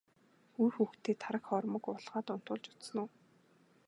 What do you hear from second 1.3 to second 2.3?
хоормог уулгаад